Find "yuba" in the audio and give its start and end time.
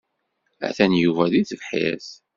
1.03-1.23